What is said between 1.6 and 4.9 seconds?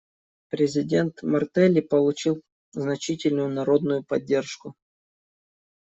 получил значительную народную поддержку.